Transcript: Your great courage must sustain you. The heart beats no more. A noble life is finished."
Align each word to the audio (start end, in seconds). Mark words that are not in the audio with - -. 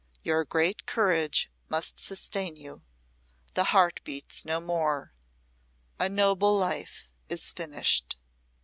Your 0.23 0.43
great 0.45 0.87
courage 0.87 1.51
must 1.69 1.99
sustain 1.99 2.55
you. 2.55 2.81
The 3.53 3.65
heart 3.65 4.01
beats 4.03 4.43
no 4.45 4.59
more. 4.59 5.13
A 5.99 6.09
noble 6.09 6.57
life 6.57 7.11
is 7.29 7.51
finished." 7.51 8.17